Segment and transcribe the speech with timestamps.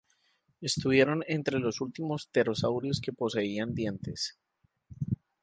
[0.61, 4.35] Estuvieron entre los últimos pterosaurios que poseían dientes.